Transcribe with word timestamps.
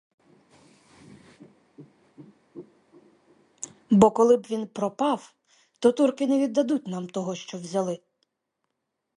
Бо 3.91 4.11
коли 4.11 4.37
б 4.37 4.47
він 4.51 4.67
пропав, 4.67 5.35
то 5.79 5.91
турки 5.91 6.27
не 6.27 6.39
віддадуть 6.39 6.87
нам 6.87 7.09
того, 7.09 7.35
що 7.35 7.57
взяли. 7.57 7.99